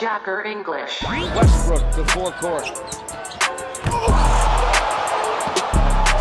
[0.00, 1.02] Jacker English.
[1.02, 2.64] Westbrook to forecourt.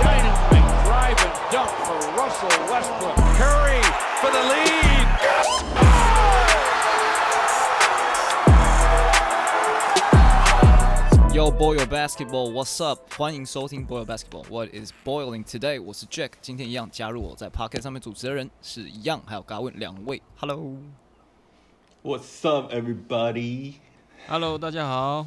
[0.01, 3.15] Dynamite drive and dunk for Russell Westbrook.
[3.37, 3.81] Curry
[4.19, 5.07] for the lead.
[11.33, 13.13] Yo, boil basketball, what's up？
[13.15, 15.81] 欢迎收听 Boil Basketball。What is boiling today？
[15.81, 20.21] 我是 Jack，今天一样加入我在 Pocket 上面主持的人是一样，还有 Gavin 两位。
[20.37, 20.75] Hello，
[22.07, 25.25] What's up, everybody？Hello，大家好。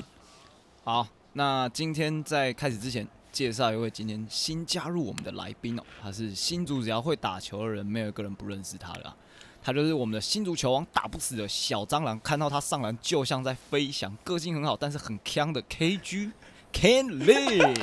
[0.83, 9.15] 好，那今天在开始之前，介绍一位今天新加入我们的来宾哦，他是新竹只要会打球的人，没有一个人不认识他的啦。
[9.63, 16.33] 他就是我们的新足球王，打不死的小蟑螂，看到他上篮就像在飞翔，个性很好，但是很强的 KG
[16.73, 17.77] Ken Lin。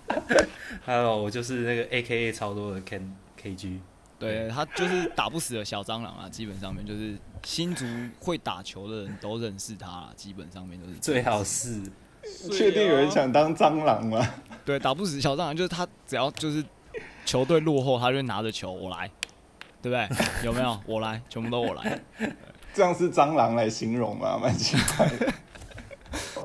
[0.86, 3.80] Hello，我就是那个 AKA 超多的 Ken KG。
[4.18, 7.84] 对他就是打不死的小蟑螂啊，基本上面就是新竹
[8.20, 11.80] 会打球的人都认识他啦，基本上面都是最好是
[12.50, 14.34] 确定有人想当蟑螂吗？
[14.64, 16.64] 对打不死小蟑螂，就是他只要就是
[17.24, 19.10] 球队落后，他就拿着球我来，
[19.82, 20.08] 对不对？
[20.44, 20.78] 有没有？
[20.86, 22.00] 我来，全部都我来。
[22.72, 24.38] 这样是蟑螂来形容吗？
[24.40, 25.32] 蛮奇怪的。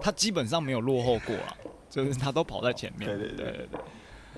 [0.01, 1.57] 他基本上没有落后过啊，
[1.89, 3.09] 就是他都跑在前面。
[3.09, 3.79] 对对对对对对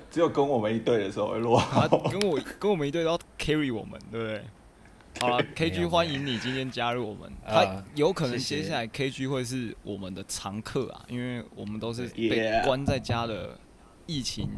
[0.09, 1.99] 只有跟我们一队的时候会落他后。
[2.09, 4.43] 跟我跟我们一队都要 carry 我们，对不对？
[5.19, 7.31] 好了， KG 欢迎你今天加入我们。
[7.45, 13.57] 他啊有可能接下来 KG 会是我们的常客啊，因为我们都是 被关在家的
[14.05, 14.49] 疫情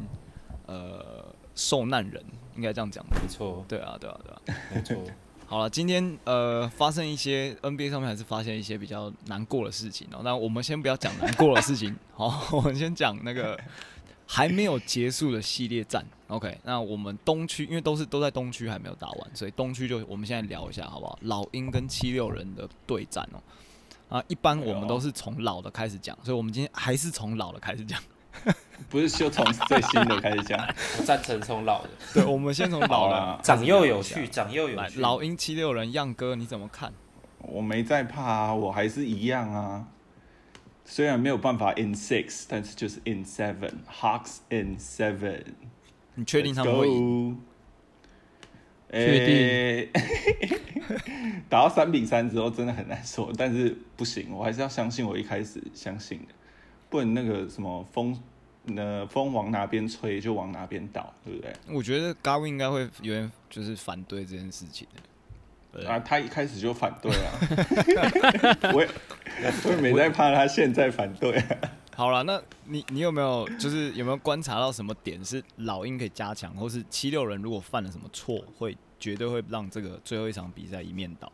[0.65, 2.23] 呃受难人，
[2.55, 3.05] 应该这样讲。
[3.09, 4.59] 没错，对啊，对啊，对啊。
[4.73, 4.97] 没错。
[5.47, 10.21] 好了，今天呃发生一些 NBA 上面还是发现一些比较难过的事情哦。
[10.23, 13.59] 那我们先不要讲难过的事情，好，我们先讲那个
[14.31, 16.05] 还没有结束的系列战。
[16.27, 21.17] OK，那我们东区因为都是都在东区还没有打完，所以东区就我们现在聊一下好不好？
[21.23, 23.41] 老鹰跟七六人的对战哦。
[24.07, 27.99] 啊，一般我们都是从老的开始讲，所以我们今天还是从老的开始讲。
[28.87, 30.59] 不是就从最新的开始讲？
[30.99, 34.87] 我赞成从老的，对，我们先从老的长幼有序，长幼有来。
[34.87, 34.99] 序。
[35.01, 36.93] 老鹰七六人，样哥你怎么看？
[37.39, 39.87] 我没在怕啊，我还是一样啊。
[40.91, 43.71] 虽然没有办法 in six，但是就是 in seven。
[43.87, 45.43] Hawks in seven。
[46.15, 47.39] 你确定他们会赢？
[48.91, 49.89] 确定
[51.47, 56.33] 打到三比三之后，真的很难说，但是不行，我还是要相信我一开始相信的，
[56.89, 58.19] 不能那个什么风，
[58.75, 61.53] 呃，风往哪边吹就往哪边倒，对不对？
[61.67, 65.01] 我觉得 Gavin 应该会有点就是反对这件事情的。
[65.71, 67.31] 对啊，他一开始就反对啊，
[68.73, 68.89] 我也
[69.65, 71.57] 我也没在怕他现在反对啊。
[71.95, 81.31] 好了，那你你有没有就是有没有观察到什么点是老鹰可以加强，或是七六人如果犯了什么错，会绝对会让这个最后一场比赛一面倒？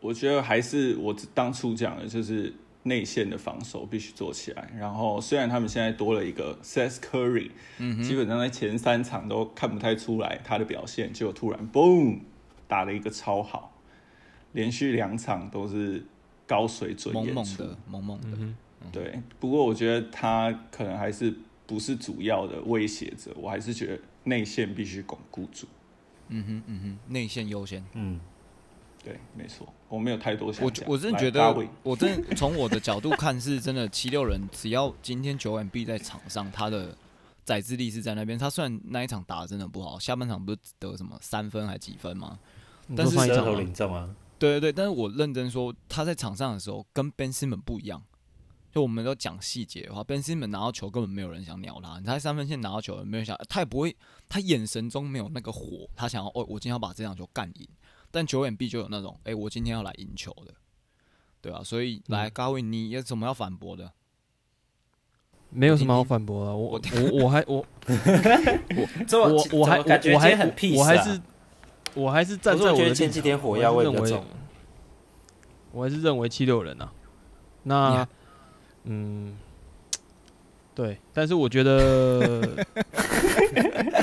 [0.00, 2.52] 我觉得还是我当初讲的，就是
[2.84, 4.70] 内线的防守必须做起来。
[4.78, 7.50] 然后虽然他们现在多了一个 Seth Curry，、
[8.02, 12.20] 基本上在前三场都看不太出来他的表现，结果突然 boom
[12.68, 13.76] 打了一个超好，
[14.52, 16.04] 连续两场都是
[16.46, 17.62] 高水准猛演出。
[17.62, 18.38] 猛的，猛猛的。
[18.92, 21.34] 对，不过我觉得他可能还是
[21.66, 25.66] 不是主要的威胁者，我还是觉得内线必须巩固住。
[26.28, 27.82] 嗯哼嗯哼，内线优先。
[27.94, 28.20] 嗯，
[29.04, 30.88] 对，没错，我没有太多想我讲。
[30.88, 36.96] 我真的觉得我真的从我的角度看，是真的七六人只要今天九 M B 在场上，他的
[37.44, 38.38] 载资力是在那边。
[38.38, 42.38] 他虽然那一场打的真的不好，下半场不是得什么三分还几分吗？
[42.96, 43.72] 但是舌头领
[44.38, 48.02] 对对对，但是我认真说，他在场上的时候跟 Ben Simmons 不一样。
[48.72, 53.96] 就我们都讲细节的话，Ben Simmons 拿到球根本没有人想鸟他，他在三分线拿到球，没有人想，他也不会，
[54.28, 57.68] 他眼神中没有那个火，他想要哦，我今天要把这场球干赢。
[58.14, 60.54] 但九眼 B 就有那种，哎、我今天要来赢球的，
[61.40, 63.90] 对啊，所以来高伟，你有什么要反驳的？
[65.50, 67.66] 没有什么好反驳的，我我我还我
[69.12, 71.20] 我我还感觉我还今天很 peace 啊我还是
[71.94, 74.26] 我还是站在我的前几天火药味我还是认为比较重，
[75.72, 76.92] 我还是认为七六人啊。
[77.62, 78.08] 那
[78.84, 79.36] 嗯，
[80.74, 82.64] 对，但是我觉得，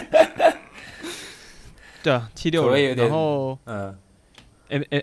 [2.03, 3.98] 对啊，七六然后嗯
[4.69, 5.01] ，M M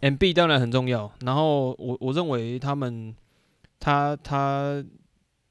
[0.00, 3.14] M B 当然很重要，然后我我认为他们
[3.80, 4.84] 他他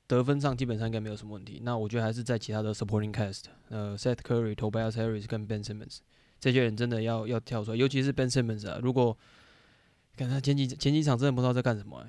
[0.08, 1.62] 得分上基本上应该没有什么问题。
[1.64, 5.98] 那我觉得还是在其他的 supporting cast，呃，Seth Curry、Tobias Harris 跟 Ben Simmons
[6.40, 9.18] 这些人真的要要跳出来，尤其是 Ben Simmons 啊，如果
[10.16, 12.08] 看他前几前几场真的不知道在干什么、欸，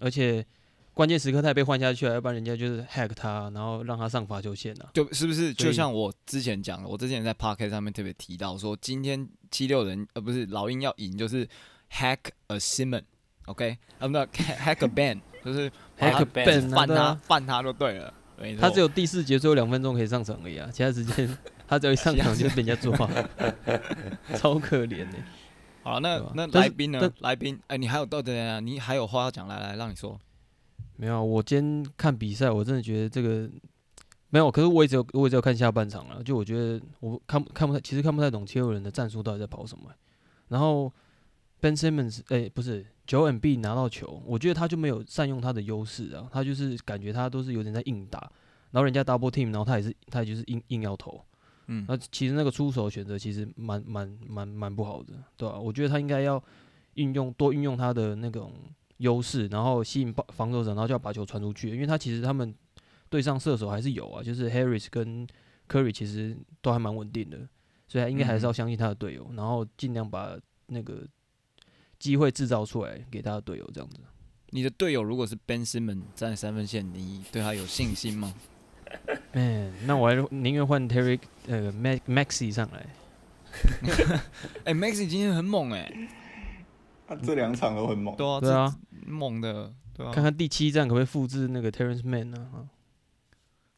[0.00, 0.46] 而且
[0.94, 4.90] 关键时刻他也被换下去了，要不然人家就是 hack 他，然后让他上罚球线啊。
[4.92, 11.48] 就是不是就像我之前讲的，我之前在 p a r k 上面特别提到说，今天七六人呃不是老鹰要赢，就是
[11.90, 12.18] hack
[12.48, 18.14] a Simon，OK，、啊不 hack a ban，就是 Hack a ban 啊犯他对啊犯他就对了。
[18.60, 23.08] 他只有第四节最后两分钟可以上场而已啊，其他时间他只要一上场就被人家抓，
[24.36, 25.18] 超可怜的。
[25.82, 27.10] 好，那那来宾呢？
[27.20, 30.20] 来宾，哎、你还有到等等等，你还有话要讲，来来，让你说。
[31.02, 33.50] 没有啊，我今天看比赛，我真的觉得这个
[34.30, 39.88] 没有，可是我也只有我也只有看下半场了，就我觉得我看不看不太，其实看不太懂切尔人的战术到底在跑什么。
[39.88, 39.96] 欸、
[40.46, 40.92] 然后
[41.60, 48.20] Ben Simmons，哎、不是九 M B 拿到球，我觉得他就没有善用他的优势啊，他就是感觉他都是有点在硬打，
[48.70, 51.20] 然后人家 double team，然后他也是他也就是硬硬要投，
[51.66, 56.40] 嗯，那其实那个出手选择其实蛮蛮蛮蛮不好的，对吧、我觉得他应该要
[56.94, 58.52] 运用多运用他的那种
[59.02, 62.54] 优势，然后吸引防防守者，然后就要把球传出去，因为他其实他们
[63.08, 65.26] 对上射手还是有啊，就是 Harris 跟
[65.68, 67.38] Curry 其实都还蛮稳定的，
[67.88, 71.06] 所以他应该还是要相信他的队友，然后尽量把那个
[71.98, 73.98] 机会制造出来给他的队友，这样子。
[74.50, 78.34] 你的队友如果是 Ben Simmons 站三分线，你对他有信心吗
[79.32, 82.86] ？Man， 那我还是宁愿换 Terry 呃 Max Maxi 上来。
[84.64, 86.08] 哎、m a x i 今天很猛哎、
[87.06, 88.16] 他这两场都很猛。
[88.16, 90.12] 对啊，对啊，这猛的，对啊。
[90.12, 92.68] 看看第七站可不可以复制那个 Terrence Mann 呢、啊？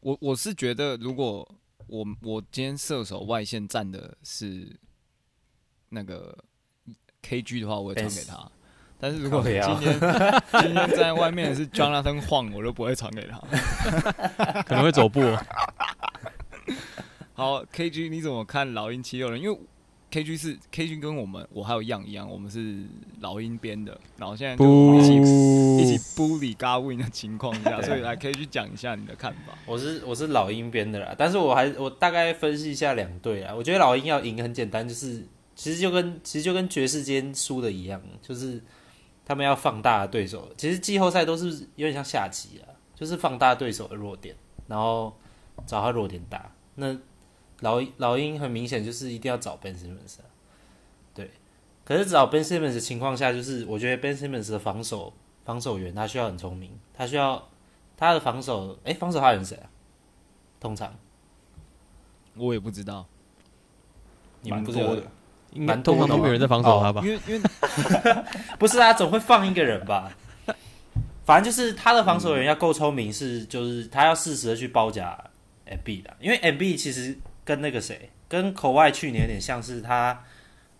[0.01, 1.49] 我我是觉得，如果
[1.87, 4.79] 我我今天射手外线站的是
[5.89, 6.37] 那个
[7.23, 8.51] KG 的话，我会传给他。
[8.99, 10.01] 但是如果今天
[10.61, 13.39] 今天站在外面是 Jonathan 晃，我就不会传给他。
[14.63, 15.47] 可能会走步哦。
[17.35, 19.41] 好，KG 你怎么看老鹰七六人？
[19.41, 19.59] 因为
[20.15, 22.85] KG 是 KG 跟我们我还有样一样，我们是
[23.19, 24.65] 老鹰边的，然后现在就
[24.95, 29.59] 一起一起 bully Garwin 的情况下，所以来 KG 讲一下你的看法。
[29.67, 35.27] 我是我是老鹰边的啦，但是我还我大概分析一下两队啊，我觉得老鹰要赢很简单，就是
[35.57, 38.63] 其实就跟其实就跟爵士今天输的一样，就是
[39.27, 44.37] 他们要放大对手，其实季后赛都是有点像下棋啊，就是放大对手的弱点，
[44.69, 45.13] 然后
[45.67, 46.53] 找他弱点打。
[46.77, 46.97] 那
[47.61, 50.25] 老鹰老鹰很明显就是一定要找 Ben Simmons 啊，
[51.15, 51.31] 对，
[51.85, 55.13] 可是找 Ben Simmons 的情况下，就是我觉得 Ben Simmons 的防守
[55.45, 57.49] 防守员他需要很聪明，他需要
[57.97, 59.71] 他的防守，哎、防守他人谁啊？
[60.61, 60.95] 通常
[62.37, 63.07] 我也不知道，
[64.43, 65.11] 你们不是有蛮多的，
[65.53, 67.11] 应该通常都没有人在防守他吧因？
[67.11, 67.49] 为因为
[68.59, 70.13] 不是啊，总会放一个人吧？
[71.25, 75.19] 反正就是他的防守员要够聪明，是就是他要适时的去包夹
[75.67, 80.25] MB 的，因为 MB 其实跟那个谁，跟口外去年有点像是他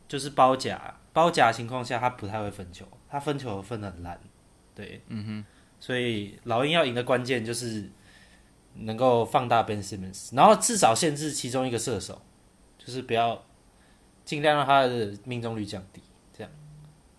[0.09, 4.19] 就是包夹包夹情况下，他不太会分球，他分球分的很烂，
[4.75, 5.45] 对，嗯哼，
[5.79, 7.91] 所以老鹰要赢的关键就是
[8.75, 12.21] 能够放大 Ben Simmons，然后至少限制其中一个射手，
[12.79, 13.45] 就是不要
[14.25, 16.03] 尽量让他的命中率降低。
[16.37, 16.51] 这样，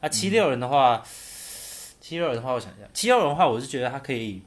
[0.02, 1.02] 啊，七六人的话，
[2.02, 4.44] 七六人的话，我想一下，七六人的话，我是觉得他可以，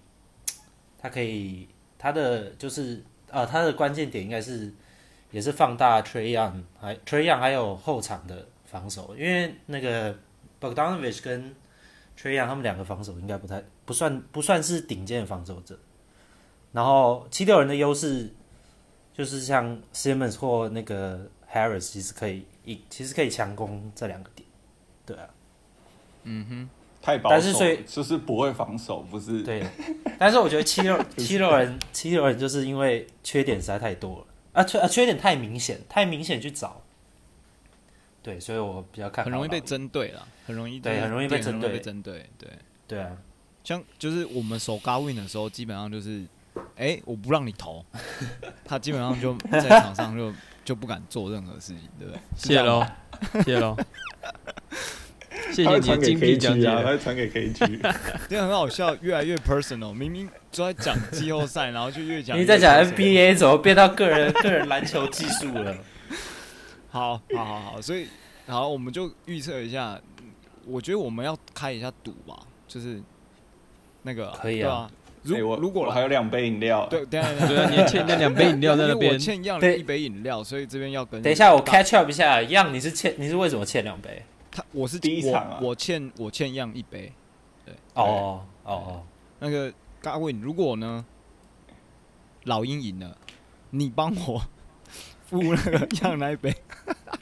[0.98, 1.66] 他可以，
[1.96, 4.74] 他的就是呃，他的关键点应该是
[5.30, 10.14] 也是放大 Trey Young 还 Trey Young 还有后场的防守，因为那个
[10.60, 11.54] Bogdanovich 跟
[12.18, 15.78] Trey Young 他们两个防守应该不太不算不算是顶尖的防守者。
[16.72, 18.30] 然后七六人的优势
[19.14, 24.46] 就是像 Simmons 或那个 Harris，其实可以一其实可以强攻这两个点，
[25.06, 25.26] 对啊，
[26.24, 26.68] 嗯哼，
[27.00, 29.42] 太保守但是所以，就是不会防守，不是？
[29.42, 29.66] 对。
[30.18, 34.26] 但是我觉得七六 七六人七六人就是因为缺点实在太多了
[34.58, 36.82] 啊，缺啊缺点太明显，太明显去找，
[38.22, 42.50] 对，所以我比较看好很容易被，针对了，很容易对很容易被针对被针对，对。
[42.88, 43.16] 对啊，
[43.62, 46.24] 像就是我们守 Garwin 的时候，基本上就是，
[46.76, 47.84] 哎、我不让你投，
[48.64, 50.32] 他基本上就在场上就
[50.64, 52.20] 就不敢做任何事情，对不对？
[52.34, 52.86] 谢喽，
[53.44, 53.76] 谢喽，
[55.52, 56.86] 谢谢你的他会传给精辟他解。
[56.86, 57.94] 会传给 KG。
[58.28, 59.92] 这很好笑，越来越 personal。
[59.92, 65.76] 明明都在讲季后赛，然后就越讲你在讲 NBA 怎么变到个人个人篮球技术了？
[66.90, 68.06] 好， 好，好，好，所以
[68.46, 70.00] 好，我们就预测一下。
[70.66, 73.00] 我觉得我们要开一下赌吧，就是
[74.02, 74.90] 那个可以啊。
[75.22, 84.22] 如、哎我如果我还有两杯饮料，对，等一下等下，对啊，你还欠那两杯饮料在那边，对欠样了一杯饮料，所以这边要跟等一下，我 catch up 一下，样你是欠你是为什么欠两杯？
[84.58, 87.12] 他我是第一场啊我我欠我欠样一杯。
[87.94, 89.02] 哦哦哦，
[89.38, 91.04] 那个嘎问，如果呢
[92.44, 93.16] 老鹰赢了，
[93.70, 94.42] 你帮我
[95.26, 96.52] 付那个 样那一杯，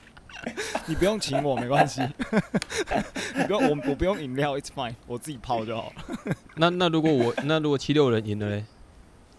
[0.87, 2.01] 你不用请我没关系，
[3.37, 6.37] 你不用我我不用饮料，it's fine，我自己泡就好了。
[6.55, 8.65] 那那如果我那如果七六人赢了嘞？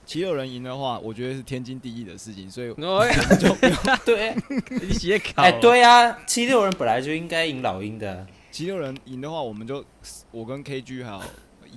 [0.07, 2.69] 七六人赢的话，我觉得是天经地义的事情，所以
[3.03, 3.75] 哎，就不用。
[4.05, 4.33] 对，
[4.81, 9.83] 你写考哎，对啊，七六人本来就应该赢老鹰的，七六人赢的话，我们就
[10.31, 11.21] 我跟 KG 还有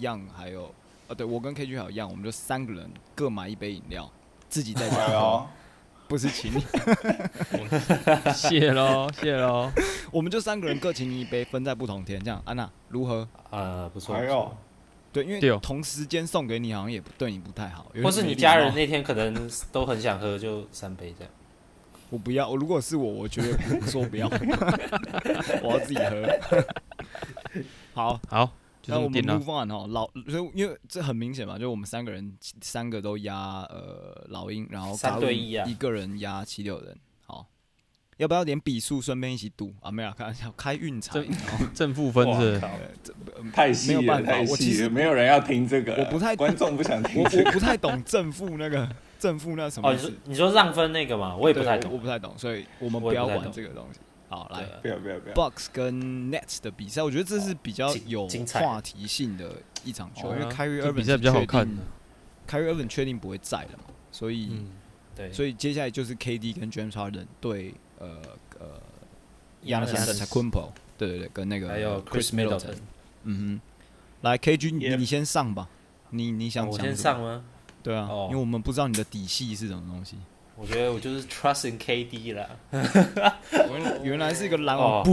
[0.01, 0.73] Young 还有
[1.09, 4.09] 啊，对我跟 KG 还有 Young，我们就三个人各买一杯饮料，
[4.49, 5.47] 自己在家喝，哎呦，
[6.07, 6.61] 不是请你，
[8.33, 9.73] 谢喽，谢喽。
[10.13, 13.29] 我们就三个人各请你一杯，分在不同天，这样安娜如何？
[13.51, 14.17] 呃，不错，
[15.13, 21.33] 对，因为同时间送给你好像也不对你不太好，或是你家人那天可能都很想喝，就三杯这样。
[22.11, 24.27] 我不要，我如果是我，我绝对不说不要，
[25.63, 26.75] 我要自己喝。
[27.95, 28.47] 好，好，
[28.83, 29.39] 就那我们这么定了。
[29.39, 36.97] move on 哦，老，所以因为这很明显嘛，就我们三个人三个都压呃老鹰，然后三对一啊一个人压七六人。
[37.27, 37.47] 好，
[38.21, 39.91] 要不要连笔数顺便一起赌啊？
[39.91, 41.15] 没有，开玩笑，开运彩。
[41.15, 42.61] 这然后正负分是
[43.51, 48.87] 太细了，没有办法太细了，我其实没有人要听这个，我不太观众不想听我不太懂正负那个
[49.19, 51.91] 正负那什么哦，你说，你说让分那个嘛，我也不太懂。
[51.91, 54.01] 我我不太懂，所以我们不要玩这个东西。
[54.29, 61.83] 好，来对啊不要不要不要，Bucks 跟 Nets 的比赛，我觉得这是比较有话题性的一场球，哦因为 Irving 比赛比较好看的。
[62.47, 64.67] Kyrie Irving 确定不会在了嘛，所以、嗯，
[65.17, 68.09] 对，所以接下来就是 KD 跟 James Harden 对呃
[68.59, 68.67] 呃
[69.65, 72.75] Giannis Giannis Antetokounmpo，对对对，跟那个还有 Chris Middleton，
[73.23, 73.61] 嗯哼，
[74.23, 75.69] 来 KG 你你先上吧，
[76.11, 77.45] 你你想我先上吗？
[77.83, 78.27] 对啊，哦。
[78.31, 80.17] 因为我们不知道你的底细是什么东西。
[80.57, 82.47] 我觉得我就是 trust in KD 啦。
[82.71, 85.05] 原来 原来是一个篮网，哦。
[85.05, 85.11] 不，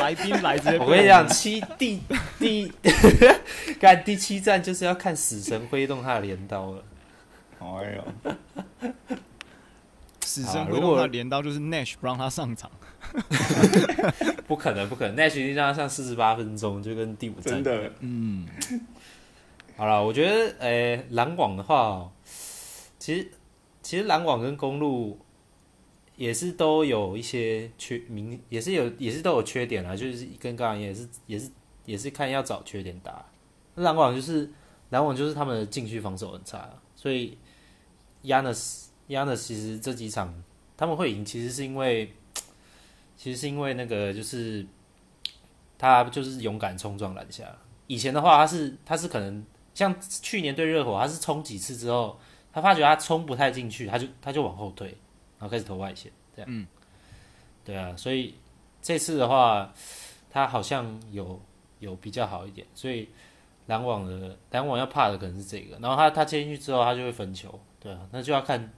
[0.00, 2.00] 来宾来直接我跟你讲，七第
[2.38, 2.72] 第
[3.78, 6.82] 看第七站就是要看死神挥动他的镰刀了。
[7.60, 8.04] 哎呦，
[10.24, 12.70] 死好啊如果神会用他镰刀就是 Nash 不让他上场，
[14.48, 18.46] 不可能，不可能， Nash 一定让他上四十八分钟，就跟第五站真的，嗯，
[19.76, 22.10] 好了，我觉得，诶、篮网的话哦，
[22.98, 23.28] 其实
[23.82, 25.18] 其实篮网跟公路
[26.16, 31.50] 也是都有一些缺明，也是有也是都有缺点啊，就是跟刚刚也是也是
[31.84, 33.24] 也是看要找缺点打。
[33.74, 34.48] 篮网就是
[34.90, 37.36] 篮网就是他们的禁区防守很差，所以
[38.22, 40.34] Yanis Yanis 其实这几场
[40.76, 42.12] 他们会赢，其实是因为
[43.16, 44.66] 其实是因为那个就是
[45.78, 47.44] 他就是勇敢冲撞篮下。
[47.86, 49.44] 以前的话，他是他是可能
[49.74, 52.18] 像去年对热火，他是冲几次之后，
[52.52, 54.88] 他发觉他冲不太进去，他就他就往后退，
[55.38, 56.50] 然后开始投外线，这样。
[56.50, 56.66] 嗯，
[57.64, 58.34] 对啊，所以
[58.80, 59.72] 这次的话，
[60.30, 61.40] 他好像有
[61.78, 63.08] 有比较好一点，所以
[63.66, 68.72] 篮网的篮网要怕的可能是这个，然后他他接进去之后，他就会分球，对啊，那就要看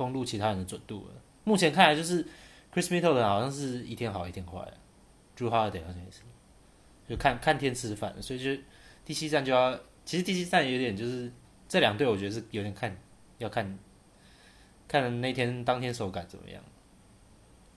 [0.00, 1.14] 公路其他人的准度了。
[1.44, 2.24] 目前看来就是
[2.72, 4.66] Chris Middleton 好像是一天好一天坏
[5.36, 6.22] ，Drew Holiday 好像也是，
[7.06, 8.62] 就看看天吃饭，所以就
[9.04, 11.30] 第七站就要，其实第七站有点就是
[11.68, 12.96] 这两队，我觉得是有点看
[13.36, 13.78] 要看
[14.88, 16.62] 看那天当天手感怎么样。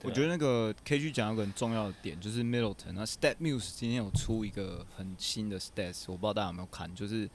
[0.02, 2.92] 我觉得那个 KG 讲一个很重要的点，就是 Middleton。
[2.94, 7.28] 那 Stat Muse 今天有出一个很新的 stats，我不知道大家有没有看，就是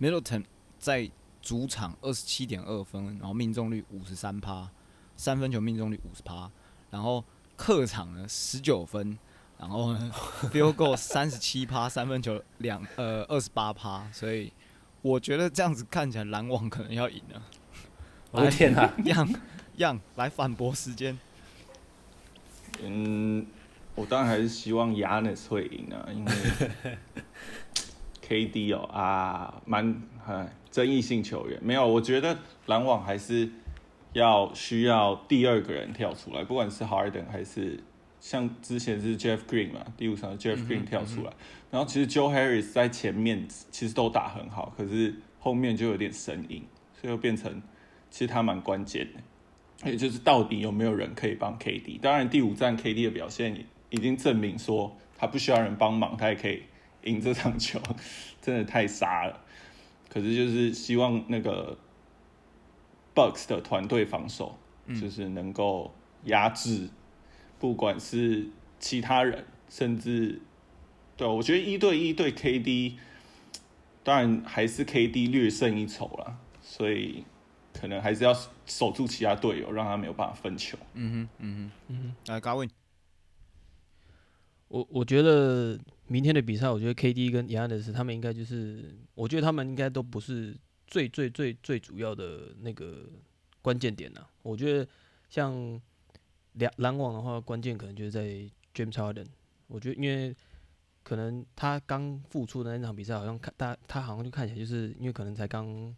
[0.00, 0.44] Middleton
[0.78, 1.10] 在
[1.46, 4.68] 主场二十七点二分，然后命中率五十三趴，
[5.14, 6.50] 三分球命中率五十趴，
[6.90, 7.24] 然后
[7.54, 9.16] 客场呢十九分，
[9.56, 10.10] 然后呢
[10.50, 14.52] field goal 三十七趴，三分球两呃二十八趴，所以
[15.02, 17.40] 我觉得这样子看起来篮网可能要赢了。
[18.32, 18.92] 我的天啊！
[19.06, 19.34] 样
[19.76, 21.16] 样来反驳时间，
[22.82, 23.46] 嗯，
[23.94, 26.32] 我当然还是希望 Yanis 会赢啊，因为
[28.26, 33.48] KD 哦啊，蛮很争议性球员没有，我觉得篮网还是
[34.12, 37.78] 要需要第二个人跳出来，不管是 Harden 还是
[38.18, 41.32] 像之前是 Jeff Green 嘛，第五场 Jeff Green 跳出来，
[41.70, 46.64] 然后其实 Joe Harris 在前面其实都打很好，可是后面就有点生硬，
[47.00, 47.62] 所以就变成
[48.10, 49.20] 其实他蛮关键的。
[49.90, 52.00] 也就是到底有没有人可以帮 KD？
[52.00, 56.62] 当然，第五站 KD 的表现已经证明说他不需要人帮忙，他也可以
[57.06, 57.80] 赢这场球，
[58.42, 59.40] 真的太傻了。
[60.08, 61.78] 可是就是希望那个
[63.14, 64.58] Bucks 的团队防守，
[65.00, 65.94] 就是能够
[66.24, 66.90] 压制，
[67.58, 68.46] 不管是
[68.78, 70.40] 其他人，甚至
[71.16, 72.94] 对我觉得一对一对 KD，
[74.04, 77.24] 当然还是 KD 略胜一筹啦，所以。
[77.78, 78.34] 可能还是要
[78.64, 80.78] 守住其他队友，让他没有办法分球。
[80.94, 82.70] 嗯哼，嗯哼，嗯哼，来 Gavin，
[84.68, 90.56] 我我觉得明天的比赛，我觉得 KD 跟 Yanis 他们应该就是，我觉得他们应该都不是
[90.86, 93.08] 最最最最主要的那个
[93.62, 94.88] 关键点呐、我觉得
[95.28, 95.80] 像
[96.54, 98.24] 篮篮网的话，关键可能就是在
[98.74, 99.26] James Harden。
[99.68, 100.34] 我觉得因为
[101.02, 105.94] 可能他刚复出的那场比赛，好像看大他好像就看起来就是因为可能才刚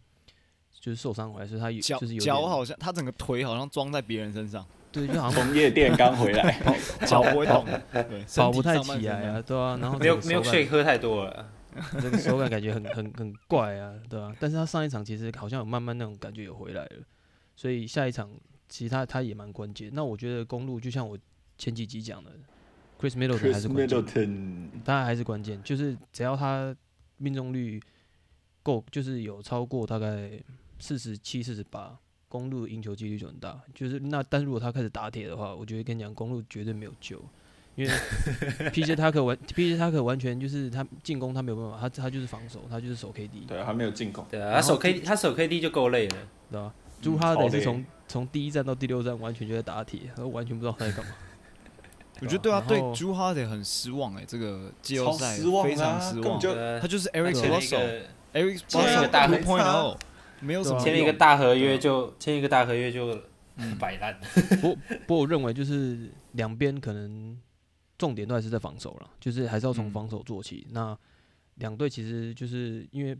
[0.79, 6.59] 就是受伤回来，所以他有脚就是有脚好像他整个腿好像装在别人身上，对，就好像从夜店刚回来，
[7.05, 11.51] 脚不会动，对，身体跑不太起来啊，对啊，然后没有没有整个手感 shake 喝太多了，
[11.93, 17.03] 那个手感感觉很很很怪啊，对吧、但是他上一场其实好像有慢慢那种感觉有回来了，
[17.55, 18.29] 所以下一场
[18.67, 19.89] 其实他他也蛮关键。
[19.93, 21.17] 那我觉得公路就像我
[21.57, 22.31] 前几集讲的
[22.99, 24.69] ，Chris Middleton 还是关键，Middleton。
[24.85, 26.75] 他还是关键，就是只要他
[27.17, 27.81] 命中率
[28.63, 30.31] 够，就是有超过大概
[30.79, 31.97] 四十七、四十八，
[32.29, 33.59] 公路赢球几率就很大。
[33.75, 37.21] 就是那但如果他开始打铁的话，我觉得跟你讲，公路绝对没有救。
[37.75, 37.91] 因为
[38.71, 46.17] PJ 他可完 PJ 他可完全就是他进攻他没有办法，他他就是防守，他就是守 KD，对，还没有进攻，对啊，他守 K 他守 KD 就够累了，
[46.51, 46.73] 对吧？
[47.01, 51.11] 朱哈德是从从第一站到第六站完全就在打铁，他完全不知道他在干嘛。
[52.19, 57.77] 我觉得对啊，对然后 Drew Holiday 很失望哎，这个季后赛失望非常啊失望，就呃他就是 Eric 签了一 Russell。
[57.77, 58.01] 个
[58.33, 59.97] Eric 签了一个 Russell 大 two 合 point o
[60.41, 63.19] 没有什么签了一个大合约就签一个大合约就
[63.77, 64.19] 摆烂，
[64.61, 67.37] 不不过我认为就是两边可能
[67.97, 69.91] 重点都还是在防守了，就是还是要从嗯。
[69.91, 70.65] 防守做起。
[70.71, 70.97] 那
[71.55, 73.17] 两队其实就是因为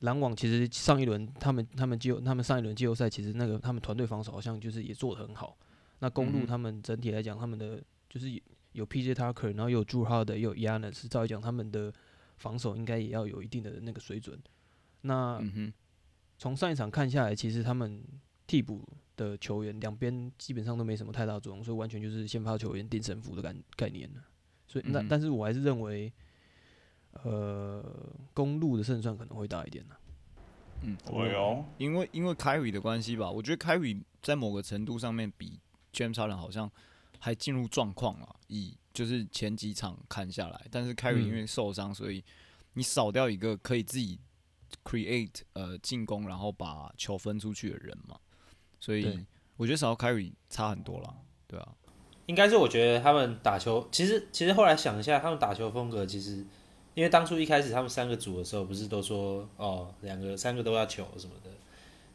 [0.00, 5.56] 篮网其实上一轮他们他们季后他们上一轮季后赛其实那个他们团队防守好像就是也做得很好。
[6.00, 8.30] 那公路嗯他们整体来讲，他们的就是
[8.72, 11.92] 有 PJ Tucker，然后又有 Drew Holiday，又有 Yanis，照理讲他们的
[12.36, 14.38] 防守应该也要有一定的那个水准。
[15.00, 15.72] 那嗯哼，
[16.38, 18.02] 从上一场看下来，其实他们
[18.46, 18.82] 替补
[19.16, 24.22] 的球员两边基本上都没什么太大作用，所以完全就是先发球员定胜负的概概念了。
[24.66, 26.12] 所以那、嗯但是我还是认为，
[27.24, 27.82] 呃，
[28.32, 29.96] 公路的胜算可能会大一点呢。
[30.82, 35.58] 嗯，哎呦，因为因为凯瑞的关系吧，我觉得凯瑞在某个程度上面比
[35.92, 36.70] James Harden 好像
[37.18, 38.36] 还进入状况了。
[38.46, 42.22] 以就是前几场看下来，但是凯瑞嗯因为受伤，所以
[42.74, 44.20] 你少掉一个可以自己
[44.84, 48.18] create 呃进攻，然后把球分出去的人嘛，
[48.78, 51.14] 所以我觉得少掉凯瑞差很多了，
[51.46, 51.68] 对啊，
[52.26, 56.44] 应该是我觉得他们打球，其实其实后来想一下，他们打球风格其实，
[56.94, 61.50] 因为当初一开始他们三个组的时候，不是都说哦两个三个都要球什么的，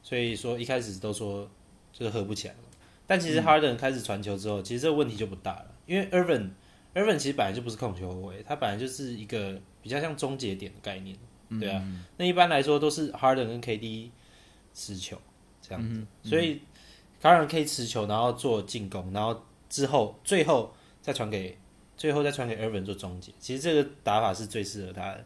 [0.01, 1.49] 所以说一开始都说
[1.91, 2.61] 就是合不起来嘛。
[3.05, 6.51] 但其实哈登开始传球之后，其实这个问题就不大了，因为 Irvin
[6.93, 11.17] Irvin 其实本来就不是控球后卫，他本来就是一个比较像终结点的概念，
[11.59, 11.81] 对啊。
[11.85, 12.03] 嗯。
[12.17, 14.09] 那一般来说都是 Harden 跟 KD
[14.73, 15.17] 持球
[15.61, 16.61] 这样子，嗯所以
[17.21, 21.57] Harden 可以持球，然后做进攻，然后之后最后再传给
[21.95, 23.31] 最后再传给 Irvin 做终结。
[23.39, 25.25] 其实这个打法是最适合他的，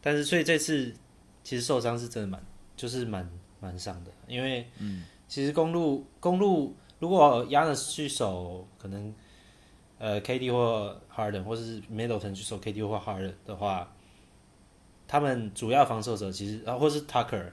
[0.00, 0.94] 但是所以这次
[1.42, 2.40] 其实受伤是真的蛮
[2.76, 3.28] 就是蛮
[3.60, 5.04] 蛮伤的，因为嗯。
[5.28, 9.14] 其实公路公路如果 Yanis 去守可能
[9.96, 13.90] 呃 KD 或 Harden 或是 Middleton 去守 KD 或 Harden 的话，
[15.12, 17.52] 他们主要防守者其实啊，或是 Tucker，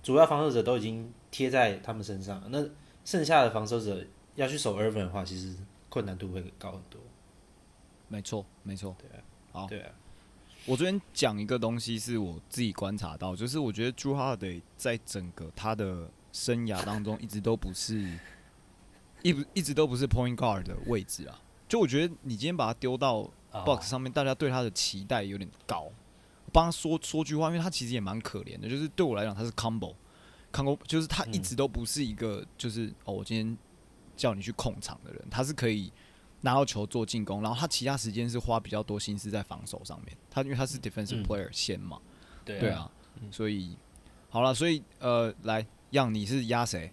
[0.00, 2.64] 主要防守者都已经贴在他们身上，那
[3.04, 5.56] 剩下的防守者要去守 Irvin 的话，其实
[5.88, 7.00] 困难度会高很多。
[8.06, 9.08] 没错没错，对
[9.50, 9.90] 好对啊，
[10.66, 18.16] 我昨天讲一个东西是我自己观察到，就是我觉得 Drew Holiday 在整个他的生涯当中一直都不是
[19.22, 21.42] 一不一直都不是 point guard 的位置啊。
[21.66, 25.90] 就我觉得你今天把他丢到啊 box 上面，大家对他的期待有点高。
[26.50, 29.94] 我帮他说说句话，因为他其实也蛮可怜的，就是对我来讲他是 combo
[30.52, 33.56] combo，就是他一直都不是一个就是哦，我今天
[34.16, 35.92] 叫你去控场的人，他是可以
[36.40, 40.16] 拿到球做进攻，然后他其他时间是花比较多心思在防守上面。
[40.28, 42.00] 他因为他是 defensive 嗯 player 先嘛，
[42.44, 42.90] 对对啊，
[43.30, 43.76] 所以
[44.28, 46.90] 好了，所以呃，来让你是压谁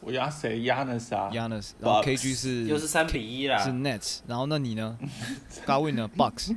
[0.00, 4.98] 我压谁压呢啥？？Yanis，然后 KG 是又是三比一啦是，Nets，然后那你呢
[5.66, 6.56] g a w i n 呢？Bucks，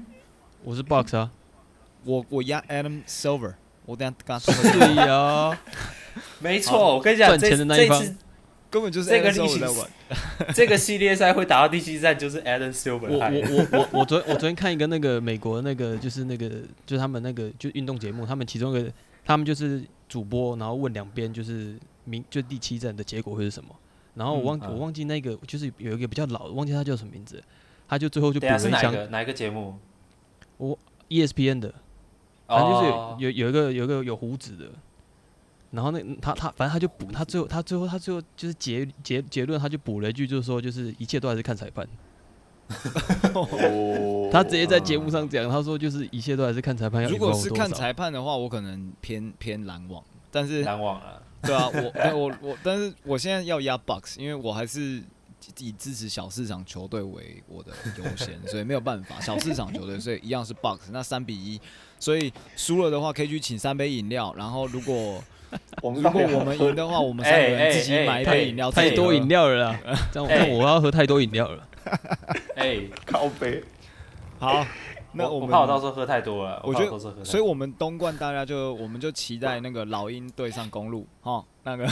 [0.64, 1.32] 我是 Box 啊，
[2.06, 3.54] 我我压 Adam Silver，
[3.86, 5.60] 我等下跟他 说，对呀，
[6.40, 8.00] 没错，我跟你讲，赚这钱的那一方。
[8.00, 8.16] 这次
[8.70, 9.90] 根本就是这个 Adam Silver 在玩。
[10.56, 13.42] 这个系列赛会打到第七战，就是 Adam Silver 害的。
[13.52, 16.50] 我我我我昨天我昨天看一个那个美国那个就是那个
[16.86, 18.92] 就是他们那个就运动节目，他们其中一个
[19.24, 23.70] 他们就是主播，然后问两边就是明就第七站的结果会是什么，
[24.16, 27.44] 然后我忘、嗯我忘记那个就是有一个比较老，忘记他叫什么名字，
[27.88, 29.78] 他就最后就补了一下是哪一了一枪个哪一个节目？
[31.10, 31.74] ESPN 的，
[32.48, 34.66] 反正就是有、哦有有一个有一个有胡子的，
[35.72, 41.88] 然后那他他反正他就补他最后他最后他最后就是结结结论他就补了一句就是说就是一切都还是看裁判。
[43.36, 51.22] 哦他直接在节目上讲，他说就是一切都还是看裁判要如果是看裁判的话，我可能偏偏篮网，但是篮网啊。
[51.42, 55.04] 对啊，我 哎我我，但是我现在要压 Bucks，因为我还是
[55.60, 60.90] 以支持小市场球队为我的优先，所以没有办法，小市场球队，所以一样是 box。
[60.92, 61.60] 那三比一，
[62.00, 65.24] 所以输了的话可以去请三杯饮料，然后如果
[65.82, 69.80] 我们如果我们赢的话，我们三个人自己买一杯饮料，太多饮料了啦，
[70.12, 71.68] 这样这样我要喝太多饮料了。
[72.56, 73.62] 哎，靠背，
[74.40, 74.66] 好，
[75.12, 81.86] 那我们怕我到时候喝太多了，我觉得，所以我们东冠大家就我们就期待那个老鹰对上公路，哈，那个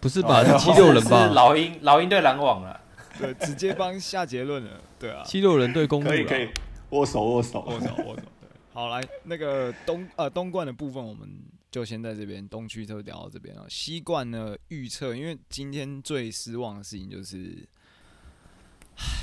[0.00, 0.44] 不是吧？
[0.58, 1.26] 七六人吧？
[1.32, 2.78] 老鹰老鹰对篮网了，
[3.18, 6.48] 对，直接帮下结论了，对啊，七六人对公路啦可以可以，
[6.90, 11.28] 握手握手，握手握手，对，好来那个东呃东冠的部分，我们
[11.70, 13.66] 就先在这边东区就聊到这边了。
[13.68, 17.66] 西冠呢预测，因为今天最失望的事情就是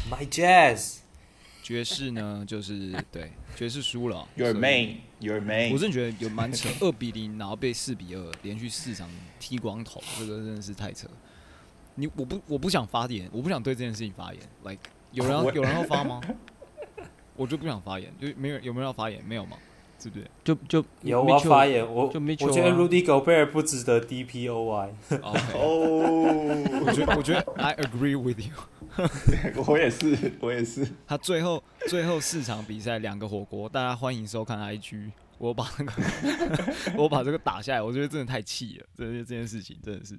[0.10, 1.00] My Jazz，
[1.64, 5.74] 爵士呢，就是对爵士输了，Your Main Your Main，。
[5.74, 11.08] 我真的觉得有蛮扯，二比零，然后被四比二，连续四场剃光头，这个真的是太扯。
[12.00, 14.42] 你我不我不想发言，我不想对这件事情发言。
[14.64, 14.80] Like
[15.12, 16.22] 有人要有人要发吗？
[17.36, 19.24] 我就不想发言，就没有有没有人要发言？
[19.26, 19.58] 没有吗？
[20.02, 24.90] 对不对就就有我要发言，我就 Mitchell 我觉得啊 Rudy Gobert 不值得 DPOY，
[25.22, 28.54] 哦，我觉得我觉得 I agree with you。
[29.68, 30.88] 我也是，我也是。
[31.06, 35.12] 他最后最后四场比赛两个火锅，大家欢迎收看 IG。
[35.38, 35.94] 我把那个
[36.98, 40.18] 我把这个打下来，我觉得真的太气了，这这件事情真的是。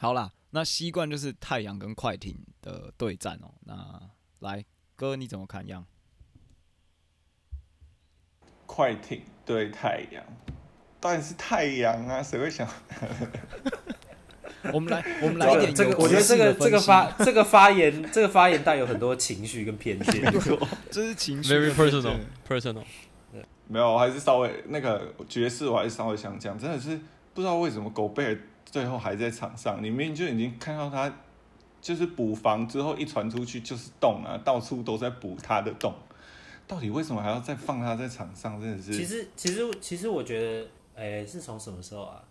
[0.00, 3.52] 好啦，那西冠就是太阳跟快艇的对战哦。
[3.64, 4.00] 那
[4.38, 5.84] 来哥你怎么看样？
[8.64, 10.22] 快艇对太阳，
[11.00, 12.22] 当然是太阳啊！
[12.22, 12.68] 谁会想？
[14.72, 20.22] 我们来 我们来一点这个我觉得这个这个发这个发言 这个发言带有很多情绪跟偏见，
[20.92, 22.84] 这是情绪 very personal 对 personal。
[23.66, 26.98] 没有，我还是稍微那个爵士，我还是稍微想讲，真的是
[27.34, 28.38] 不知道为什么狗贝尔
[28.70, 31.12] 最后还在场上，你明明就已经看到他
[31.80, 35.94] 就是补防之后一传出去就是洞啊，到处都在补他的洞，
[36.66, 38.60] 到底为什么还要再放他在场上？
[38.60, 42.22] 真的是，其实其实其实我觉得，哎、是从什么时候啊？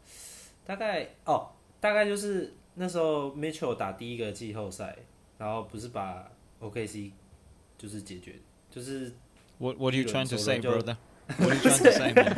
[0.65, 1.47] 大概哦，
[1.79, 4.95] 大概就是那时候 Mitchell 打第一个季后赛，
[5.37, 7.11] 然后不是把 OKC
[7.77, 8.35] 就是解决，
[8.69, 9.13] 就是。
[9.59, 10.95] What What are you trying to say, 就 brother?
[11.37, 12.33] What are you trying to say, man?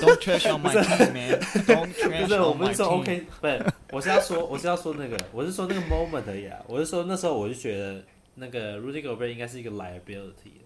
[0.00, 1.40] Don't trash on my team, man.
[1.64, 3.00] Don't 不 trash 是，我 on 不 my 是说 team.
[3.00, 6.58] OK，不是，我是要说，我是要说那个，我是说那个 moment 而已啊。
[6.66, 10.60] 我是说那时候我就觉得那个 Rudy Gobert 应该是一个 liability，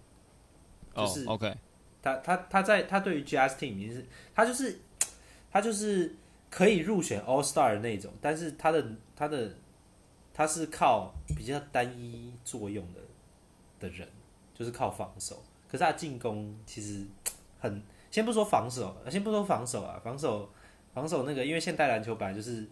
[0.95, 1.55] 哦就是，OK，
[2.03, 4.81] 他他他在他对于 Jazz Team 已经是他就是
[5.53, 6.15] 他就是
[6.49, 9.55] 可以入选 All Star 的那种，但是他的他的
[10.33, 13.01] 他是靠比较单一作用的
[13.79, 14.09] 的人，
[14.55, 15.43] 就是靠防守。
[15.71, 17.07] 可是他进攻其实
[17.61, 20.51] 很，先不说防守，先不说防守啊，防守
[20.93, 22.67] 防守那个，因为现代篮球本来就是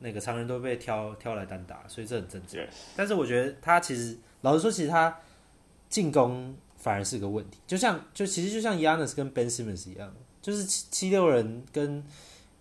[0.00, 2.60] 那个常人都被挑挑来单打，所以这很正常。
[2.94, 5.18] 但是我觉得他其实老实说，其实他
[5.88, 7.58] 进攻反而是个问题。
[7.66, 10.12] 就像就其实就像 Yanis 跟 Ben Simmons 一样，
[10.42, 12.04] 就是七七六人跟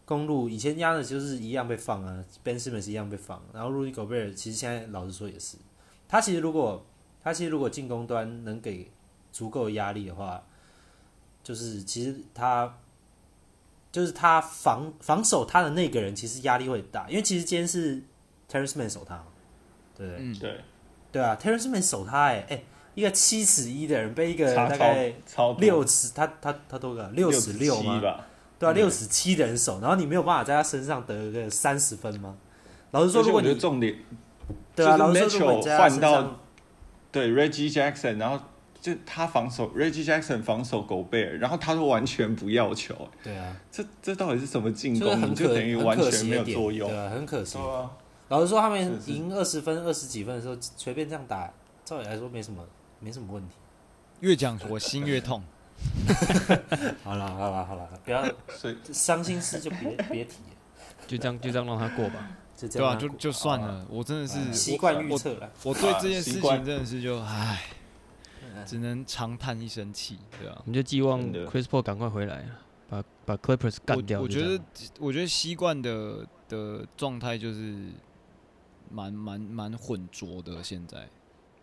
[0.06, 5.58] 公路以前 Yanis 就是一样被放啊，Ben Simmons 一样被放，然后 Rudy Gobert 其实现在老实说也是，
[6.08, 6.86] 他其实如果
[7.24, 8.90] 他其实如果进攻端能给
[9.32, 10.46] 足够压力的话，
[11.46, 12.78] 就是其实他
[13.92, 18.02] 就是他防防守他的那个人其实压力会很大，因为其实今天是
[18.52, 19.26] Terrence Mann 守他嘛，
[19.96, 20.22] 对不对？
[20.22, 20.62] 嗯，对，
[21.12, 22.64] 对啊，Terrence Mann 守他哎、哎、
[22.96, 25.14] 一个七尺一的人被一个大概
[25.60, 28.02] 六尺，他他他多个六十六吗？
[28.58, 32.36] 对啊，嗯六十七的人守，然后你没有办法在他身上得个三十分吗？
[32.90, 33.96] 老实说，如果你得重点
[34.76, 36.40] 对啊，就是老实说，如果换到，
[37.12, 38.44] 对 Reggie Jackson，然后
[38.86, 45.18] 就他防守 Reggie Jackson 防守狗贝尔，然后他都完全不要球，对啊，这这到底是什么进就是攻？
[45.18, 46.88] 你很可就等于完全没有作用。
[46.88, 47.58] 对啊，很可惜。
[47.58, 47.90] 啊，
[48.28, 51.52] 老实说，他们赢二十分、二十几分的时候，随便这样打，
[51.84, 52.64] 照理来说没什么
[53.00, 53.56] 没什么问题。
[54.20, 55.42] 越讲我心越痛。
[57.04, 58.24] 好了好了好了，不要
[58.56, 60.56] 所以伤心事就别别提了，
[61.08, 62.30] 就这样就这样让他过吧。
[62.60, 63.10] 对啊，就。
[63.10, 65.50] 就就算了，我真的是习惯预测了。
[65.64, 67.64] 我对这件事情真的是就唉，
[68.66, 70.56] 只能长叹一声气，对啊。
[70.60, 70.64] 我。
[70.66, 72.56] 们就寄望 Chris Paul 赶快回来啊，
[72.90, 74.62] 把把 Clippers 干掉我我觉得
[75.00, 77.90] 我觉得西冠的的状态就是
[78.90, 81.08] 蛮蛮蛮混浊的，现在，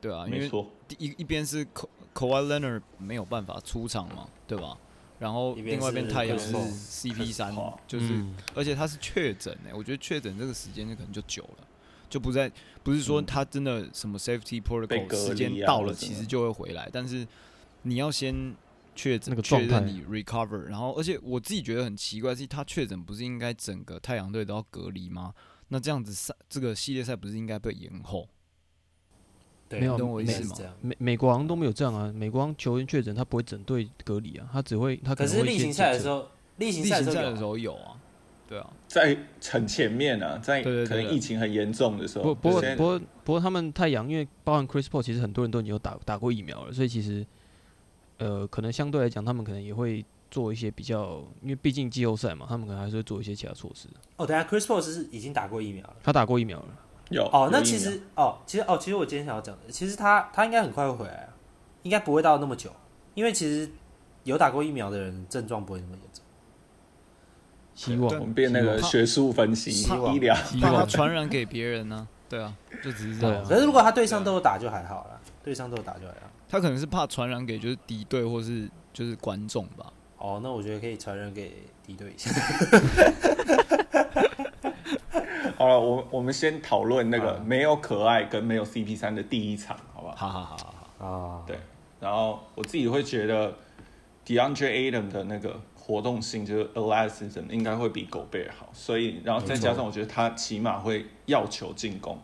[0.00, 4.76] 对啊，因为没错，第一一边是 Ko Kawhi Leonard 没有办法出场嘛，对吧？
[5.18, 7.54] 然后另外一边是太阳是 CP 三
[7.86, 8.34] 就是嗯。
[8.56, 11.66] 而且他是确诊哎，我觉得确诊这个时间就可能就久了，
[12.12, 17.26] 就不在不是说他真的什么 safety protocol 时间到了，其实就会回来，但是
[17.84, 18.54] 你要先
[18.94, 25.32] 确诊那个状态确认你 recover，然后而且我自己觉得很奇怪，是他确诊不是应该整个太阳队都要隔离吗？
[25.68, 28.28] 那这样子赛这个系列赛不是应该被延后？
[29.70, 30.74] 对，没有你懂我意思吗。
[30.82, 37.98] 美美国好像都没有这样啊，美国好像球员确诊他不会整队隔离啊，他只会他可能会先是例行赛的时候，例行赛的时候有啊，
[38.48, 39.16] 对啊，在
[39.50, 47.26] 很前面啊，在可能疫情很严重的时候，不不过不过不过他们太阳，因为包含 Chris Paul，其实很多人都已经有打打过疫苗了，所以其实
[48.18, 53.88] 呃可能相对来讲，他们可能也会做一些比较，因为毕竟季后赛嘛，他们可能还是会做一些其他措施。
[54.16, 55.96] 哦，等一下 Chris Paul 是已经打过疫苗了。
[56.02, 56.68] 他打过疫苗了，
[57.10, 61.28] 有哦，那其实哦，其实哦，其实我今天想要讲的，其实他他应该很快会回来啊，
[61.84, 62.70] 应该不会到那么久，
[63.14, 63.70] 因为其实
[64.24, 66.22] 有打过疫苗的人症状不会那么严重。
[67.74, 73.44] 希望我们变那个学术分析希望医疗，怕他希望传染给别人呢、对啊，就只是这样。
[73.44, 76.30] 可是如果他对上都有打就还好啦，对上都有打就还好。
[76.48, 79.92] 他可能是怕传染给就是敌对或是就是观众吧。
[80.18, 81.52] 哦，那我觉得可以传染给
[81.86, 82.30] 敌对一下。
[85.56, 90.14] 好了，我我们先讨论那个啊没有可爱跟没有 CP 三的第一场，好不好？
[90.14, 91.58] 好好好好好，啊，对，
[92.00, 93.54] 然后我自己会觉得
[94.26, 95.60] DeAndre Adam 的那个
[95.92, 102.18] 活动性就是 athleticism 应该会比狗贝尔好，所以然后再加上我觉得他起码会要求进攻，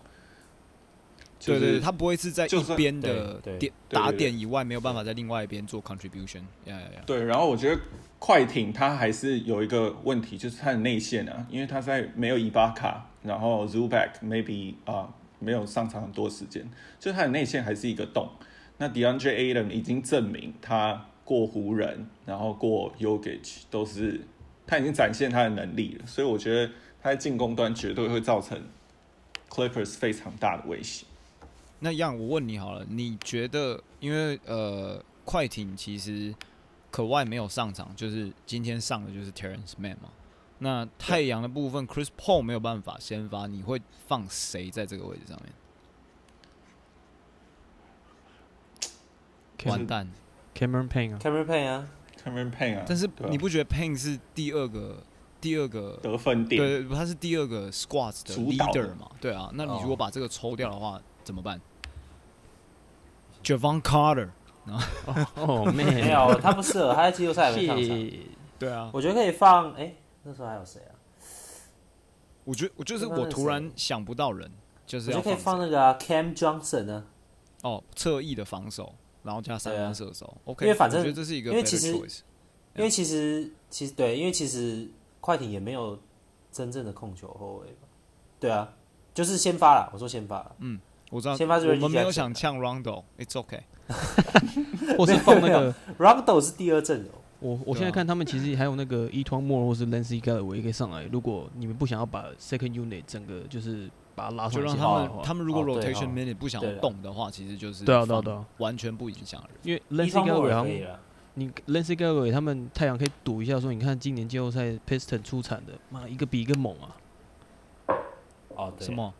[1.38, 6.40] 就是对对对，他不会是在一就算边的对对点对对打点以外，没有办法在另外一边做 contribution。
[6.64, 7.02] 呀呀呀！
[7.04, 7.78] 对，然后我觉得
[8.18, 16.66] 快艇他还是有一个问题，就是他的内线啊，因为他在没有伊巴卡，然后 Zubac maybe 啊、没有上场很多时间，
[16.98, 18.30] 就是他的内线还是一个洞。
[18.78, 24.22] 那 DeAndre Ayton 已经证明他过湖人，然后过 Yogic 都是
[24.66, 28.58] 他已经展现他的能力了，所以我觉得他在进攻端绝对会造成
[29.50, 31.04] Clippers 非常大的威胁。
[31.80, 36.34] 那样我问你好了，你觉得因为呃快艇其实
[36.90, 40.08] 可外没有上场，就是今天上的就是 Terrence Mann 嘛？
[40.60, 45.52] 那太阳的部分 Chris Paul 没有办法先发，你会放谁在这个位置上面？
[49.70, 50.08] 完蛋！
[50.58, 51.88] Cameron Payne 啊，Cameron Payne 啊
[52.24, 55.02] ，Cameron Payne 啊，但是你不觉得 Payne 是第二个
[55.40, 59.08] 第二个得分点，对，他是第二个 squads 的 leader 嘛？
[59.20, 59.78] 对啊，那你哦。
[59.82, 61.60] 如果把这个抽掉的话，怎么办
[63.44, 64.30] ？Javon Carter，
[65.36, 68.10] 哦 没 man，有，他不适合，他在季后赛还没上场。
[68.58, 69.94] 对啊，我觉得可以放，哎，
[70.24, 70.92] 那时候还有谁啊？
[72.42, 74.50] 我觉得我就是我突然想不到人，
[74.84, 77.04] 就是要我觉得可以放那个啊，Cam Johnson 呢，
[77.62, 78.92] 哦侧翼的防守，
[79.28, 80.34] 然后加三分射手。
[80.46, 82.20] OK，因为反正我觉得这是一个因为 better 其实 choice。
[82.74, 84.88] 因为其实其实对，因为其实
[85.20, 85.98] 快艇也没有
[86.50, 87.86] 真正的控球后卫吧？
[88.40, 88.72] 对啊，
[89.12, 93.62] 就是先发了，我说先发了，嗯我知道，先发是我们没有想呛 Rondo，It's OK。
[94.98, 101.04] 我是放那个 Rondo 是第二阵容，我我现在看他们其实还有那个 e t o n Moore 或是 Lancey Galloway 可以上来。
[101.12, 109.50] 如果你们不想要把 Second Unit 整个就是把它拉上来就让他们他们如果哦对 rotation 哦 minute 不想动的话，其实就是对啊对啊对啊完全不影响人。
[109.62, 111.00] 因为一 Lancey 方莫 Galloway 尔好可以了。
[111.34, 116.96] 你 Lancey Galloway 他们太阳可以赌一下，说你看今年季后赛 Piston 出产的，妈一个比一个猛啊
[118.56, 118.92] 哦，对什？
[118.92, 119.14] 么？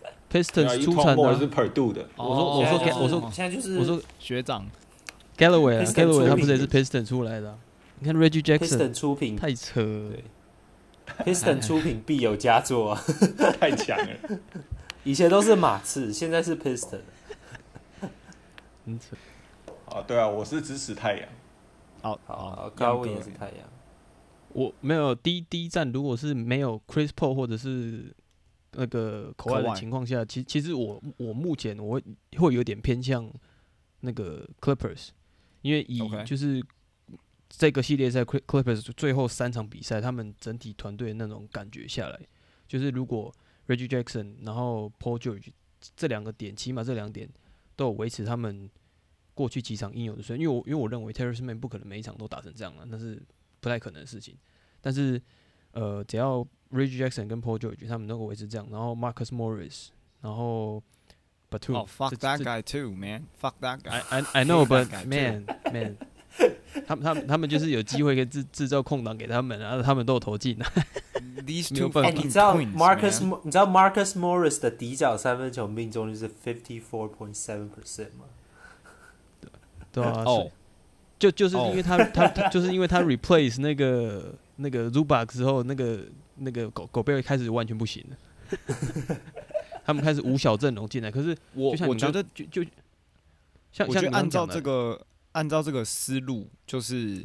[0.00, 4.64] 对啊！Piston 一出产的啊、托莫是 Purdue 的，我说我说现在 Ga- 我说现在就是我说学长
[5.36, 7.58] Galloway 啊 Piston，Galloway 出他不是也是 Piston 出来的啊、
[8.00, 10.24] 你看 Reggie Jackson 出品太扯了对，
[11.34, 13.02] Piston 出品必有佳作啊！
[13.60, 14.38] 太强了。
[15.04, 17.00] 以前都是马刺，现在是 Piston。
[18.84, 19.16] 很扯。
[19.88, 21.28] 啊，对啊，我是支持太阳。
[22.02, 23.68] 好好，高温也是太阳。
[24.48, 28.14] 我没有第一第一站，如果是没有 Chris Paul 或者是
[28.72, 32.04] 那个口外的情况下，其其实我我目前我会
[32.38, 33.30] 会有点偏向
[34.00, 35.08] 那个 Clippers，
[35.66, 36.64] 因为以就是
[37.48, 42.20] 这个系列赛 Cli- Clippers 最后三场比赛，他们整体团队的那种感觉下来，
[42.68, 43.34] 就是如果
[43.66, 45.48] Reggie Jackson 然后 Paul George
[45.96, 47.28] 这两个点，起码这两点
[47.74, 48.70] 都有维持他们
[49.34, 53.20] 过去几场应有的水准，因为我因为我认为 Terrence Mann 不可能每一场都打成这样了，那是
[53.60, 54.36] 不太可能的事情。
[54.80, 55.20] 但是
[55.72, 59.88] 呃，只要 Reggie Jackson 跟 Paul George 他们能够维持这样，然后 Marcus Morris，
[60.20, 60.82] 然后
[61.50, 63.24] Batum，、哦，fuck that guy too, man.
[63.40, 64.02] Fuck that guy.
[64.10, 65.96] I I I know, but man man，
[66.86, 70.70] 他们他们他们就是有机会可以制制造空档给他们，然后他们都有投进啊。
[71.46, 78.24] These 没有 two 哎，fucking 你知道 Marcus 你知道 Marcus Morris 的底角三分球命中率是 fifty four point seven percent 吗？
[79.92, 80.50] 对啊，哦
[81.18, 86.00] 就就是哦因为他他他就是因为他 replace 那个那个 Zubac 之后，那个
[86.34, 88.16] 那个狗狗贝开始完全不行了。
[89.86, 92.62] 他们开始五小阵容进来，可是我我觉得就就
[93.70, 97.24] 像像我觉得按照这个按照这个思路，就是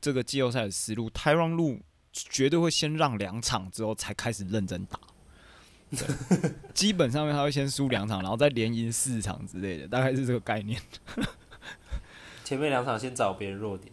[0.00, 1.78] 这个季后赛的思路，泰让路
[2.12, 4.98] 绝对会先让两场之后才开始认真打。
[6.72, 10.80] 基本上面他会先输两场，然后再连赢四场之类的，大概是这个概念。
[12.42, 13.92] 前面两场先找别人弱点。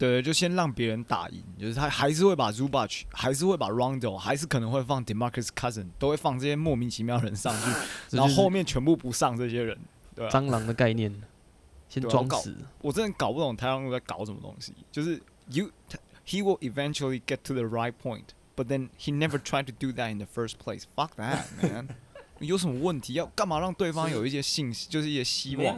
[0.00, 9.78] 对，就先让别人打赢，就是他还是会把 Zubac，还是会把 Rondo，还是可能会放 Demarcus Cousin，都会放这些莫名其妙的人上去，然后后面全部不上这些人，
[10.14, 11.14] 对吧、蟑螂的概念，
[11.90, 12.56] 先装死。
[12.80, 15.70] 我真的搞不懂太阳路在搞什么东西，就是 you
[16.26, 19.92] he will eventually get to the right point, but then he never tried to do
[19.92, 20.84] that in the first place.
[20.96, 21.88] Fuck that, man.
[22.38, 23.12] 有什么问题？
[23.12, 25.76] 要干嘛让对方有一些信息，就是一些希望？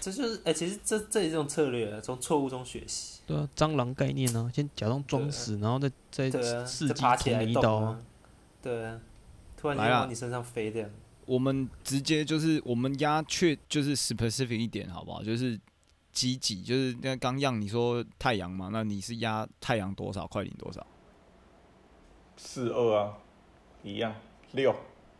[0.00, 3.20] 这就是哎、其实这这也是一种策略啊，从错误中学习。
[3.26, 8.00] 对啊，蟑螂概念呢、先假装装死，然后再再伺爬起来捅你一刀啊。
[8.62, 9.00] 对啊，
[9.56, 10.90] 突然间往你身上飞这样。
[11.26, 15.22] 我们直接就是我们压确就是 specific 一点，好不好？
[15.22, 15.60] 就是
[16.12, 20.86] 几几，就是那刚让你说太阳嘛，那你是压太阳多少，快领多少？
[22.36, 23.18] 四二啊，
[23.82, 24.14] 一样
[24.52, 24.74] 六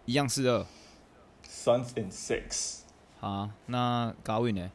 [0.07, 0.65] 一样四二。
[1.47, 2.81] ，Suns in six。
[3.21, 4.71] 好，那 Gawin 呢？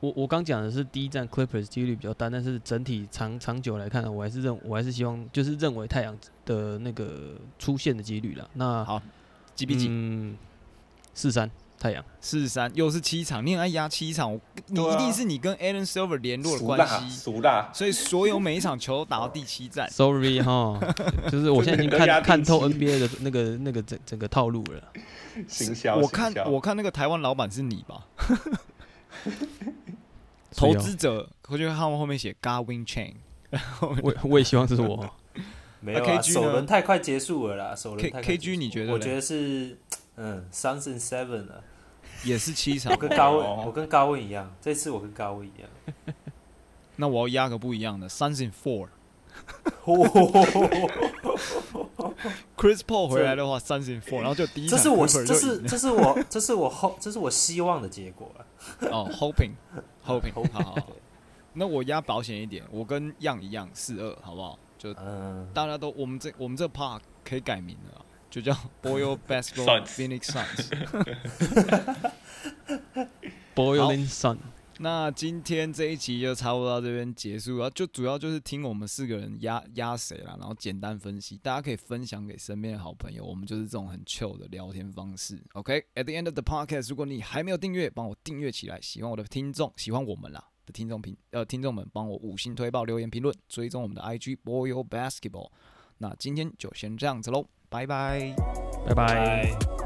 [0.00, 6.16] 我我刚讲的是第一站 Clippers 几率比较大，但是整体长长久来看呢，我还是认我还是希望就是认为太阳
[6.46, 8.48] 的那个出现的几率了。
[8.54, 9.02] 那好，
[9.54, 9.88] 几比几？
[9.90, 10.38] 嗯，
[11.12, 12.04] 四三太阳。
[12.20, 17.32] 四十三，又是七场，你很爱压七场，我你一定是你跟 Alan Silver 联络的关，系，
[17.72, 19.90] 所以所有每一场球都打到第七战。
[19.90, 20.78] Sorry 哈，
[21.32, 24.92] 就是我现在已经看看透 NBA 的那个那个整整个套路了。
[25.48, 25.96] 行销。
[25.96, 28.06] 我看我看那个台湾老板是你吧？
[30.54, 33.14] 投资者，我觉得他们后面写 Gawin Chain，
[34.02, 35.08] 我我也希望这是我。
[35.82, 39.78] 没有啊，KG 首轮太快结束了啦，首轮 K- 太快 KG 你觉得我觉得是
[40.16, 41.60] 嗯，Suns in Seven 啊，
[42.24, 42.96] 也是七场我。
[42.96, 45.68] 跟高温，哦我跟高温一样，这次我跟高温一样。
[46.96, 48.88] 那我要压个不一样的，Suns in Four。
[52.56, 58.46] Chris Paul 回来的话，Suns in Four，然后就第一场这是我这是这是我，这是我后，这是我希望的结果了。
[58.92, 60.88] 哦，Hoping，Hoping，Hoping，好好好。
[61.54, 64.58] 那我压保险一点，我跟样一样四二，好不好？
[64.76, 70.70] 就嗯，大家都我们这我们这 part 可以改名了啊，就叫 Boyle Basketball Phoenix Suns。
[73.54, 74.38] Boiling Sun，
[74.78, 85.42] 那今天这一集就差不多到这边结束了，就主要就是听我们四个人压压谁啦，然后简单分析，大家可以分享给身边的好朋友，我们就是这种很 chill 的聊天方式。
[85.52, 88.80] OK，at、the end of the podcast，如果你还没有订阅，帮我订阅起来。
[88.80, 95.50] 喜欢我的听众，喜欢我们啦的听众评呃听众们，帮我五星推爆、留言评论，追踪我们的 IG Boyle Basketball。
[95.98, 98.34] 那今天就先这样子喽，拜拜。
[98.84, 99.54] 拜拜。
[99.54, 99.79] 拜。